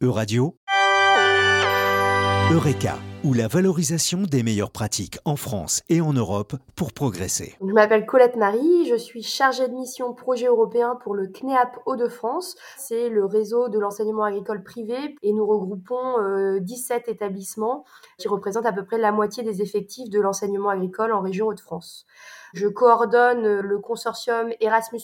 Euradio, 0.00 0.54
Eureka, 2.52 2.94
ou 3.24 3.34
la 3.34 3.48
valorisation 3.48 4.22
des 4.22 4.44
meilleures 4.44 4.70
pratiques 4.70 5.18
en 5.24 5.34
France 5.34 5.82
et 5.88 6.00
en 6.00 6.12
Europe 6.12 6.54
pour 6.76 6.92
progresser. 6.92 7.56
Je 7.60 7.72
m'appelle 7.72 8.06
Colette 8.06 8.36
Marie, 8.36 8.86
je 8.88 8.94
suis 8.94 9.24
chargée 9.24 9.66
de 9.66 9.74
mission 9.74 10.14
projet 10.14 10.46
européen 10.46 10.96
pour 11.02 11.16
le 11.16 11.26
CNEAP 11.26 11.80
Hauts-de-France. 11.84 12.54
C'est 12.76 13.08
le 13.08 13.24
réseau 13.24 13.68
de 13.68 13.80
l'enseignement 13.80 14.22
agricole 14.22 14.62
privé 14.62 15.16
et 15.22 15.32
nous 15.32 15.44
regroupons 15.44 16.14
17 16.60 17.08
euh, 17.08 17.10
établissements 17.10 17.84
qui 18.18 18.28
représentent 18.28 18.66
à 18.66 18.72
peu 18.72 18.84
près 18.84 18.98
la 18.98 19.10
moitié 19.10 19.42
des 19.42 19.62
effectifs 19.62 20.10
de 20.10 20.20
l'enseignement 20.20 20.68
agricole 20.68 21.12
en 21.12 21.22
région 21.22 21.48
Hauts-de-France. 21.48 22.06
Je 22.54 22.68
coordonne 22.68 23.58
le 23.58 23.78
consortium 23.80 24.50
Erasmus 24.60 25.00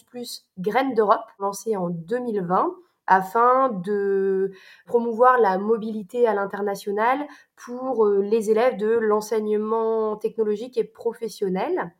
Graines 0.56 0.94
d'Europe, 0.94 1.26
lancé 1.40 1.74
en 1.74 1.90
2020 1.90 2.76
afin 3.06 3.68
de 3.70 4.52
promouvoir 4.86 5.38
la 5.40 5.58
mobilité 5.58 6.26
à 6.26 6.34
l'international 6.34 7.26
pour 7.56 8.06
euh, 8.06 8.22
les 8.22 8.50
élèves 8.50 8.76
de 8.76 8.88
l'enseignement 8.88 10.16
technologique 10.16 10.78
et 10.78 10.84
professionnel 10.84 11.92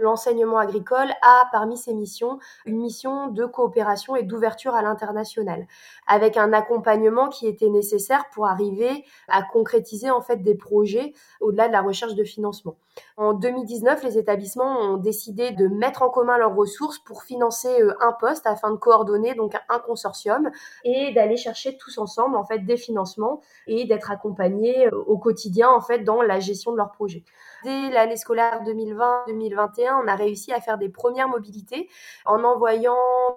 l'enseignement 0.00 0.58
agricole 0.58 1.10
a 1.22 1.44
parmi 1.52 1.76
ses 1.76 1.94
missions 1.94 2.38
une 2.66 2.78
mission 2.78 3.28
de 3.28 3.44
coopération 3.44 4.16
et 4.16 4.22
d'ouverture 4.22 4.74
à 4.74 4.82
l'international, 4.82 5.66
avec 6.06 6.36
un 6.36 6.52
accompagnement 6.52 7.28
qui 7.28 7.46
était 7.46 7.68
nécessaire 7.68 8.24
pour 8.32 8.46
arriver 8.46 9.04
à 9.28 9.42
concrétiser 9.42 10.10
en 10.10 10.20
fait 10.20 10.38
des 10.42 10.54
projets 10.54 11.12
au-delà 11.40 11.68
de 11.68 11.72
la 11.72 11.82
recherche 11.82 12.14
de 12.14 12.24
financement. 12.24 12.76
En 13.16 13.32
2019, 13.32 14.02
les 14.02 14.18
établissements 14.18 14.78
ont 14.80 14.96
décidé 14.96 15.52
de 15.52 15.68
mettre 15.68 16.02
en 16.02 16.10
commun 16.10 16.38
leurs 16.38 16.54
ressources 16.54 16.98
pour 16.98 17.22
financer 17.22 17.80
euh, 17.80 17.94
un 18.00 18.12
poste 18.12 18.46
afin 18.46 18.70
de 18.70 18.76
coordonner 18.76 19.34
donc 19.34 19.54
un 19.68 19.78
consortium 19.78 20.50
et 20.84 21.12
d'aller 21.12 21.36
chercher 21.36 21.76
tous 21.76 21.98
ensemble 21.98 22.36
en 22.36 22.44
fait 22.44 22.60
des 22.60 22.76
financements 22.76 23.40
et 23.66 23.84
d'être 23.84 24.10
accompagnés 24.10 24.86
euh, 24.86 25.04
au 25.06 25.18
quotidien 25.18 25.70
en 25.70 25.80
fait 25.80 26.00
dans 26.00 26.22
la 26.22 26.40
gestion 26.40 26.72
de 26.72 26.76
leurs 26.76 26.92
projets. 26.92 27.24
Dès 27.64 27.90
l'année 27.90 28.16
scolaire 28.16 28.62
2020-2021, 28.64 30.02
on 30.02 30.08
a 30.08 30.14
réussi 30.14 30.52
à 30.52 30.60
faire 30.60 30.78
des 30.78 30.88
premières 30.88 31.28
mobilités 31.28 31.88
en 32.24 32.42
envoyant 32.44 32.96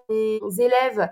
des 0.10 0.40
élèves 0.60 1.10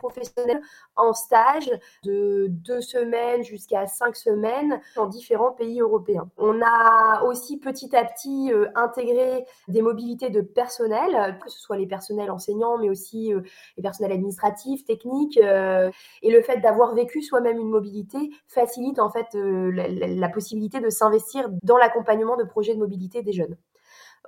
professionnels 0.00 0.60
en 0.96 1.12
stage 1.12 1.70
de 2.04 2.46
deux 2.48 2.80
semaines 2.80 3.42
jusqu'à 3.42 3.86
cinq 3.86 4.16
semaines 4.16 4.80
dans 4.96 5.06
différents 5.06 5.52
pays 5.52 5.80
européens. 5.80 6.28
On 6.36 6.60
a 6.62 7.22
aussi 7.24 7.58
petit 7.58 7.94
à 7.94 8.04
petit 8.04 8.52
euh, 8.52 8.68
intégré 8.74 9.46
des 9.68 9.82
mobilités 9.82 10.30
de 10.30 10.40
personnel, 10.40 11.38
que 11.42 11.50
ce 11.50 11.60
soit 11.60 11.76
les 11.76 11.86
personnels 11.86 12.30
enseignants, 12.30 12.78
mais 12.78 12.90
aussi 12.90 13.32
euh, 13.32 13.40
les 13.76 13.82
personnels 13.82 14.12
administratifs, 14.12 14.84
techniques. 14.84 15.38
Euh, 15.38 15.90
et 16.22 16.30
le 16.30 16.42
fait 16.42 16.58
d'avoir 16.58 16.94
vécu 16.94 17.22
soi-même 17.22 17.58
une 17.58 17.70
mobilité 17.70 18.30
facilite 18.48 18.98
en 18.98 19.10
fait 19.10 19.26
la 19.34 20.28
possibilité 20.28 20.80
de 20.80 20.90
s'investir 20.90 21.48
dans 21.62 21.76
l'accompagnement 21.76 22.36
de 22.36 22.44
projets 22.44 22.74
de 22.74 22.78
mobilité 22.78 23.22
des 23.22 23.32
jeunes. 23.32 23.56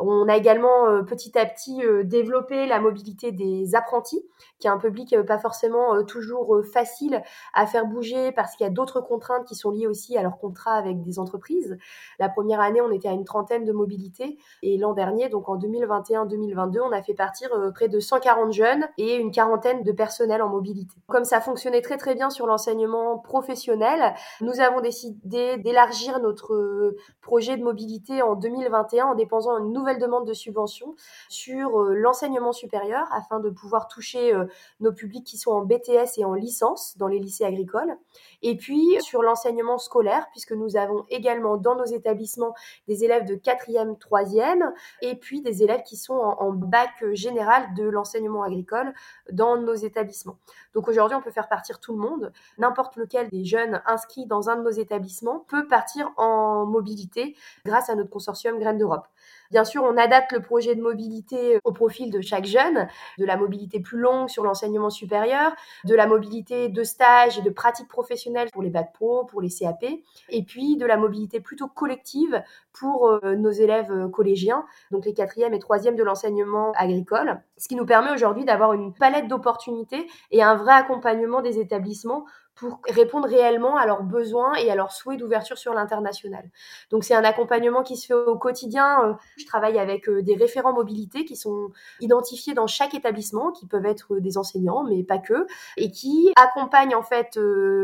On 0.05 0.28
a 0.28 0.36
également 0.36 0.86
euh, 0.89 1.03
petit 1.03 1.39
à 1.39 1.47
petit 1.47 1.84
euh, 1.84 2.03
développé 2.03 2.67
la 2.67 2.81
mobilité 2.81 3.31
des 3.31 3.77
apprentis, 3.77 4.27
qui 4.58 4.67
est 4.67 4.70
un 4.70 4.78
public 4.78 5.12
euh, 5.12 5.22
pas 5.22 5.39
forcément 5.39 6.03
toujours 6.05 6.61
facile 6.72 7.22
à 7.55 7.67
faire 7.67 7.86
bouger 7.86 8.33
parce 8.33 8.56
qu'il 8.56 8.64
y 8.64 8.67
a 8.67 8.73
d'autres 8.73 9.00
contraintes 9.00 9.47
qui 9.47 9.55
sont 9.55 9.70
liées 9.70 9.86
aussi 9.86 10.17
à 10.17 10.23
leur 10.23 10.39
contrat 10.39 10.75
avec 10.75 11.03
des 11.03 11.19
entreprises. 11.19 11.78
La 12.19 12.28
première 12.28 12.61
année, 12.61 12.80
on 12.80 12.91
était 12.91 13.08
à 13.08 13.12
une 13.12 13.25
trentaine 13.25 13.64
de 13.64 13.73
mobilités 13.73 14.39
et 14.62 14.77
l'an 14.77 14.92
dernier, 14.92 15.28
donc 15.28 15.48
en 15.48 15.56
2021-2022, 15.56 16.80
on 16.80 16.92
a 16.92 17.03
fait 17.03 17.14
partir 17.14 17.50
près 17.75 17.89
de 17.89 18.00
140 18.00 18.53
jeunes 18.53 18.89
et 18.98 19.17
une 19.17 19.30
quarantaine 19.30 19.83
de 19.83 19.92
personnels 19.92 20.42
en 20.42 20.48
mobilité. 20.48 20.97
Comme 21.08 21.25
ça 21.25 21.41
fonctionnait 21.41 21.83
très 21.83 21.97
très 21.97 22.14
bien 22.14 22.30
sur 22.30 22.47
l'enseignement 22.47 23.19
professionnel, 23.19 24.14
nous 24.41 24.61
avons 24.61 24.80
décidé 24.80 25.58
d'élargir 25.58 26.20
notre 26.20 26.97
projet 27.20 27.56
de 27.56 27.62
mobilité 27.62 28.23
en 28.23 28.34
2021 28.34 29.06
en 29.06 29.14
dépensant 29.14 29.58
une 29.58 29.73
nouvelle 29.73 29.92
demande 29.98 30.27
de 30.27 30.35
subvention 30.35 30.95
sur 31.29 31.80
euh, 31.80 31.95
l'enseignement 31.95 32.53
supérieur 32.53 33.07
afin 33.13 33.41
de 33.41 33.51
pouvoir 33.51 33.89
toucher 33.89 34.35
euh, 34.35 34.47
nos 34.80 34.92
publics 34.92 35.27
qui 35.27 35.39
sont 35.39 35.51
en 35.51 35.64
BTS 35.64 36.19
et 36.19 36.25
en 36.25 36.35
licence 36.35 36.97
dans 36.98 37.08
les 37.08 37.19
lycées 37.19 37.45
agricoles. 37.45 37.97
Et 38.42 38.57
puis 38.57 38.98
sur 39.01 39.23
l'enseignement 39.23 39.79
scolaire, 39.79 40.27
puisque 40.33 40.53
nous 40.53 40.77
avons 40.77 41.05
également 41.11 41.57
dans 41.57 41.77
nos 41.77 41.85
établissements 41.85 42.55
des 42.89 43.05
élèves 43.05 43.25
de 43.25 43.35
4e, 43.35 43.98
3e, 43.98 44.73
et 45.01 45.17
puis 45.17 45.42
des 45.42 45.63
élèves 45.63 45.83
qui 45.83 45.97
sont 45.97 46.14
en, 46.14 46.53
bac 46.53 46.91
général 47.13 47.74
de 47.74 47.85
l'enseignement 47.85 48.42
agricole 48.42 48.92
dans 49.30 49.57
nos 49.57 49.74
établissements. 49.74 50.36
Donc 50.74 50.89
aujourd'hui, 50.89 51.17
on 51.17 51.23
peut 51.23 51.30
faire 51.30 51.48
partir 51.48 51.80
tout 51.80 51.92
le 51.92 51.98
monde. 51.98 52.33
N'importe 52.59 52.97
lequel 52.97 53.29
des 53.30 53.45
jeunes 53.45 53.83
inscrits 53.86 54.27
dans 54.27 54.51
un 54.51 54.57
de 54.57 54.63
nos 54.63 54.70
établissements 54.70 55.41
peut 55.48 55.67
partir 55.67 56.13
en 56.17 56.67
mobilité 56.67 57.36
grâce 57.64 57.89
à 57.89 57.95
notre 57.95 58.11
consortium 58.11 58.59
Graines 58.59 58.79
d'Europe. 58.79 59.07
Bien 59.52 59.64
sûr, 59.64 59.85
on 59.85 59.98
adapte 59.98 60.33
le 60.33 60.40
projet 60.40 60.74
de 60.74 60.80
mobilité 60.80 61.58
au 61.64 61.73
profil 61.73 62.11
de 62.11 62.23
chaque 62.23 62.46
jeune, 62.46 62.89
de 63.18 63.27
la 63.27 63.36
mobilité 63.36 63.80
plus 63.80 63.98
longue 63.98 64.30
sur 64.30 64.45
l'enseignement 64.45 64.89
supérieur, 64.89 65.52
de 65.85 65.95
la 65.95 66.07
mobilité 66.07 66.70
de 66.70 66.83
stage 66.83 67.39
et 67.39 67.42
de 67.42 67.51
pratique 67.51 67.86
professionnelle 67.86 68.48
pour 68.51 68.62
les 68.62 68.70
bacs 68.70 68.95
pro, 68.95 69.27
pour 69.27 69.42
les 69.42 69.51
CAP, 69.51 69.85
et 70.30 70.42
puis 70.42 70.79
de 70.79 70.86
la 70.86 70.96
mobilité 70.96 71.41
plutôt 71.41 71.68
collective 71.68 72.42
pour 72.73 73.08
euh, 73.08 73.36
nos 73.36 73.51
élèves 73.51 73.92
euh, 73.92 74.08
collégiens, 74.08 74.64
donc 74.91 75.05
les 75.05 75.12
quatrièmes 75.12 75.52
et 75.52 75.58
troisièmes 75.58 75.96
de 75.96 76.02
l'enseignement 76.02 76.73
agricole, 76.73 77.42
ce 77.58 77.68
qui 77.68 77.77
nous 77.77 77.85
permet 77.85 78.11
aujourd'hui 78.11 78.46
d'avoir 78.46 78.73
une 78.73 78.95
palette 78.95 79.29
d'opportunités 79.29 80.07
et 80.30 80.42
un 80.42 80.55
vrai 80.55 80.73
accompagnement 80.73 81.42
des 81.42 81.58
établissements 81.58 82.24
pour 82.62 82.78
répondre 82.89 83.27
réellement 83.27 83.77
à 83.77 83.86
leurs 83.86 84.05
besoins 84.05 84.55
et 84.55 84.70
à 84.70 84.77
leurs 84.77 84.92
souhaits 84.92 85.18
d'ouverture 85.18 85.58
sur 85.58 85.74
l'international. 85.74 86.48
Donc 86.92 87.02
c'est 87.02 87.17
un 87.17 87.24
accompagnement 87.24 87.83
qui 87.83 87.96
se 87.96 88.06
fait 88.06 88.14
au 88.14 88.39
quotidien. 88.39 89.05
Euh, 89.05 89.14
je 89.36 89.45
travaille 89.46 89.80
avec 89.80 90.08
euh, 90.08 90.23
des 90.23 90.36
référents 90.36 90.73
mobilité 90.73 91.24
qui 91.24 91.34
sont 91.34 91.73
identifiés 92.00 92.55
dans 92.55 92.68
chaque 92.68 92.95
établissement, 92.95 93.50
qui 93.50 93.67
peuvent 93.67 93.84
être 93.84 94.14
euh, 94.14 94.20
des 94.20 94.39
enseignants, 94.39 94.84
mais 94.84 95.02
pas 95.02 95.18
que, 95.18 95.45
et 95.77 95.90
qui 95.90 96.33
accompagnent 96.36 96.95
en 96.95 97.02
fait 97.02 97.36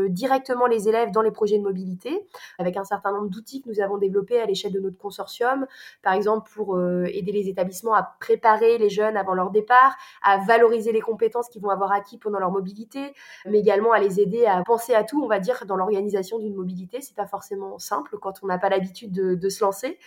directement 0.07 0.65
les 0.65 0.87
élèves 0.87 1.11
dans 1.11 1.21
les 1.21 1.31
projets 1.31 1.57
de 1.57 1.63
mobilité, 1.63 2.25
avec 2.57 2.77
un 2.77 2.85
certain 2.85 3.11
nombre 3.11 3.27
d'outils 3.27 3.61
que 3.61 3.67
nous 3.67 3.81
avons 3.81 3.97
développés 3.97 4.39
à 4.39 4.45
l'échelle 4.45 4.71
de 4.71 4.79
notre 4.79 4.97
consortium, 4.97 5.67
par 6.03 6.13
exemple 6.13 6.49
pour 6.53 6.79
aider 6.79 7.33
les 7.33 7.49
établissements 7.49 7.93
à 7.93 8.15
préparer 8.21 8.77
les 8.77 8.89
jeunes 8.89 9.17
avant 9.17 9.33
leur 9.33 9.51
départ, 9.51 9.97
à 10.21 10.37
valoriser 10.37 10.93
les 10.93 11.01
compétences 11.01 11.49
qu'ils 11.49 11.61
vont 11.61 11.69
avoir 11.69 11.91
acquis 11.91 12.17
pendant 12.17 12.39
leur 12.39 12.51
mobilité, 12.51 13.13
mais 13.45 13.59
également 13.59 13.91
à 13.91 13.99
les 13.99 14.21
aider 14.21 14.45
à 14.45 14.63
penser 14.69 14.93
à 14.93 15.03
tout, 15.03 15.23
on 15.23 15.27
va 15.27 15.39
dire, 15.39 15.65
dans 15.65 15.75
l'organisation 15.75 16.37
d'une 16.37 16.53
mobilité. 16.53 17.01
C'est 17.01 17.15
pas 17.15 17.25
forcément 17.25 17.79
simple 17.79 18.17
quand 18.21 18.43
on 18.43 18.45
n'a 18.45 18.59
pas 18.59 18.69
l'habitude 18.69 19.11
de, 19.11 19.49
se 19.49 19.63
lancer. 19.63 19.97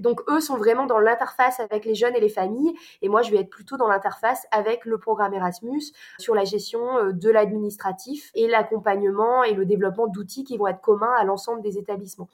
donc 0.00 0.22
eux 0.28 0.40
sont 0.40 0.56
vraiment 0.56 0.86
dans 0.86 0.98
l'interface 0.98 1.60
avec 1.60 1.84
les 1.84 1.94
jeunes 1.94 2.16
et 2.16 2.20
les 2.20 2.30
familles, 2.30 2.74
et 3.02 3.10
moi 3.10 3.20
je 3.20 3.30
vais 3.30 3.36
être 3.38 3.50
plutôt 3.50 3.76
dans 3.76 3.88
l'interface 3.88 4.46
avec 4.50 4.86
le 4.86 4.96
programme 4.96 5.34
Erasmus 5.34 5.82
sur 6.18 6.34
la 6.34 6.44
gestion 6.44 6.96
euh, 6.96 7.12
de 7.12 7.28
l'administratif 7.30 8.30
et 8.34 8.48
l'accompagnement 8.48 9.44
et 9.44 9.52
le 9.52 9.66
développement 9.66 10.06
d'outils 10.06 10.44
qui 10.44 10.56
vont 10.56 10.66
être 10.66 10.80
communs 10.80 11.12
à 11.18 11.24
l'ensemble 11.24 11.60
des 11.60 11.76
établissements. 11.76 12.28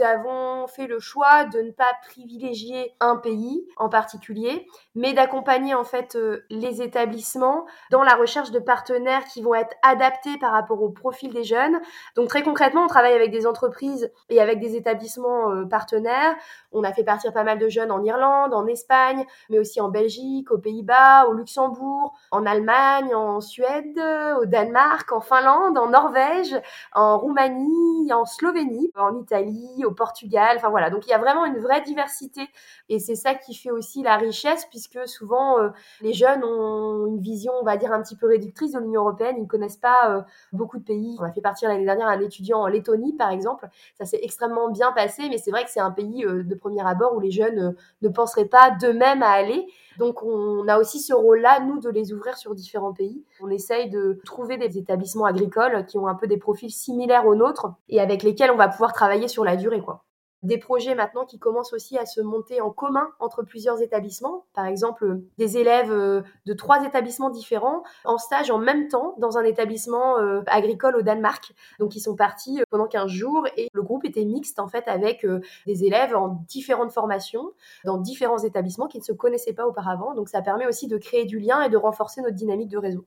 Avons 0.00 0.66
fait 0.66 0.86
le 0.86 1.00
choix 1.00 1.44
de 1.44 1.60
ne 1.60 1.70
pas 1.70 1.92
privilégier 2.08 2.94
un 3.00 3.16
pays 3.16 3.66
en 3.76 3.88
particulier, 3.88 4.66
mais 4.94 5.12
d'accompagner 5.12 5.74
en 5.74 5.84
fait 5.84 6.16
euh, 6.16 6.44
les 6.48 6.80
établissements 6.80 7.66
dans 7.90 8.02
la 8.02 8.14
recherche 8.14 8.50
de 8.50 8.58
partenaires 8.58 9.24
qui 9.24 9.42
vont 9.42 9.54
être 9.54 9.74
adaptés 9.82 10.38
par 10.38 10.52
rapport 10.52 10.80
aux 10.82 10.90
profil 10.90 11.32
des 11.34 11.44
jeunes. 11.44 11.80
Donc 12.16 12.28
très 12.28 12.42
concrètement, 12.42 12.84
on 12.84 12.86
travaille 12.86 13.14
avec 13.14 13.30
des 13.30 13.46
entreprises 13.46 14.10
et 14.30 14.40
avec 14.40 14.60
des 14.60 14.76
établissements 14.76 15.50
euh, 15.50 15.64
partenaires. 15.66 16.34
On 16.70 16.84
a 16.84 16.92
fait 16.92 17.04
partir 17.04 17.32
pas 17.32 17.44
mal 17.44 17.58
de 17.58 17.68
jeunes 17.68 17.90
en 17.90 18.02
Irlande, 18.02 18.54
en 18.54 18.66
Espagne, 18.66 19.26
mais 19.50 19.58
aussi 19.58 19.80
en 19.80 19.88
Belgique, 19.88 20.50
aux 20.50 20.58
Pays-Bas, 20.58 21.26
au 21.26 21.34
Luxembourg, 21.34 22.14
en 22.30 22.46
Allemagne, 22.46 23.14
en 23.14 23.40
Suède, 23.40 24.00
au 24.40 24.46
Danemark, 24.46 25.12
en 25.12 25.20
Finlande, 25.20 25.76
en 25.76 25.88
Norvège, 25.88 26.56
en 26.94 27.18
Roumanie, 27.18 28.12
en 28.12 28.24
Slovénie, 28.24 28.90
en 28.96 29.18
Italie, 29.18 29.81
au 29.84 29.92
Portugal. 29.92 30.56
Enfin 30.56 30.70
voilà, 30.70 30.90
donc 30.90 31.06
il 31.06 31.10
y 31.10 31.14
a 31.14 31.18
vraiment 31.18 31.44
une 31.44 31.58
vraie 31.58 31.82
diversité 31.82 32.48
et 32.88 32.98
c'est 32.98 33.14
ça 33.14 33.34
qui 33.34 33.54
fait 33.54 33.70
aussi 33.70 34.02
la 34.02 34.16
richesse 34.16 34.66
puisque 34.66 35.06
souvent 35.08 35.58
euh, 35.58 35.68
les 36.00 36.12
jeunes 36.12 36.44
ont 36.44 37.06
une 37.06 37.20
vision, 37.20 37.52
on 37.60 37.64
va 37.64 37.76
dire, 37.76 37.92
un 37.92 38.02
petit 38.02 38.16
peu 38.16 38.26
réductrice 38.26 38.72
de 38.72 38.80
l'Union 38.80 39.02
européenne. 39.02 39.36
Ils 39.38 39.42
ne 39.42 39.48
connaissent 39.48 39.76
pas 39.76 40.10
euh, 40.10 40.22
beaucoup 40.52 40.78
de 40.78 40.84
pays. 40.84 41.16
On 41.20 41.24
a 41.24 41.32
fait 41.32 41.40
partir 41.40 41.68
l'année 41.68 41.84
dernière 41.84 42.08
un 42.08 42.20
étudiant 42.20 42.60
en 42.60 42.66
Lettonie, 42.66 43.14
par 43.14 43.30
exemple. 43.30 43.68
Ça 43.98 44.04
s'est 44.04 44.20
extrêmement 44.22 44.70
bien 44.70 44.92
passé, 44.92 45.28
mais 45.28 45.38
c'est 45.38 45.50
vrai 45.50 45.64
que 45.64 45.70
c'est 45.70 45.80
un 45.80 45.90
pays 45.90 46.24
euh, 46.24 46.42
de 46.42 46.54
premier 46.54 46.86
abord 46.86 47.14
où 47.14 47.20
les 47.20 47.30
jeunes 47.30 47.74
ne 48.02 48.08
penseraient 48.08 48.46
pas 48.46 48.70
d'eux-mêmes 48.70 49.22
à 49.22 49.30
aller. 49.30 49.66
Donc 49.98 50.22
on 50.22 50.66
a 50.68 50.78
aussi 50.78 51.00
ce 51.00 51.12
rôle-là, 51.12 51.60
nous, 51.60 51.80
de 51.80 51.90
les 51.90 52.12
ouvrir 52.12 52.36
sur 52.36 52.54
différents 52.54 52.92
pays. 52.92 53.24
On 53.40 53.50
essaye 53.50 53.90
de 53.90 54.20
trouver 54.24 54.56
des 54.56 54.78
établissements 54.78 55.26
agricoles 55.26 55.86
qui 55.86 55.98
ont 55.98 56.06
un 56.06 56.14
peu 56.14 56.26
des 56.26 56.38
profils 56.38 56.70
similaires 56.70 57.26
aux 57.26 57.34
nôtres 57.34 57.68
et 57.88 58.00
avec 58.00 58.22
lesquels 58.22 58.50
on 58.50 58.56
va 58.56 58.68
pouvoir 58.68 58.92
travailler 58.92 59.28
sur 59.28 59.44
la 59.44 59.56
durée, 59.56 59.80
quoi. 59.80 60.04
Des 60.42 60.58
projets 60.58 60.94
maintenant 60.94 61.24
qui 61.24 61.38
commencent 61.38 61.72
aussi 61.72 61.98
à 61.98 62.06
se 62.06 62.20
monter 62.20 62.60
en 62.60 62.70
commun 62.70 63.08
entre 63.20 63.42
plusieurs 63.42 63.80
établissements. 63.80 64.44
Par 64.54 64.66
exemple, 64.66 65.20
des 65.38 65.58
élèves 65.58 65.92
euh, 65.92 66.22
de 66.46 66.52
trois 66.52 66.84
établissements 66.84 67.30
différents 67.30 67.82
en 68.04 68.18
stage 68.18 68.50
en 68.50 68.58
même 68.58 68.88
temps 68.88 69.14
dans 69.18 69.38
un 69.38 69.44
établissement 69.44 70.18
euh, 70.18 70.42
agricole 70.46 70.96
au 70.96 71.02
Danemark. 71.02 71.52
Donc, 71.78 71.94
ils 71.96 72.00
sont 72.00 72.16
partis 72.16 72.60
euh, 72.60 72.64
pendant 72.70 72.86
15 72.86 73.08
jours 73.08 73.46
et 73.56 73.68
le 73.72 73.82
groupe 73.82 74.04
était 74.04 74.24
mixte 74.24 74.58
en 74.58 74.68
fait 74.68 74.88
avec 74.88 75.26
des 75.66 75.84
élèves 75.84 76.14
en 76.16 76.42
différentes 76.48 76.92
formations 76.92 77.52
dans 77.84 77.98
différents 77.98 78.38
établissements 78.38 78.88
qui 78.88 78.98
ne 78.98 79.04
se 79.04 79.12
connaissaient 79.12 79.52
pas 79.52 79.66
auparavant. 79.66 80.14
Donc, 80.14 80.28
ça 80.28 80.42
permet 80.42 80.66
aussi 80.66 80.88
de 80.88 80.96
créer 80.96 81.24
du 81.24 81.38
lien 81.38 81.62
et 81.62 81.68
de 81.68 81.76
renforcer 81.76 82.20
notre 82.20 82.36
dynamique 82.36 82.68
de 82.68 82.78
réseau. 82.78 83.04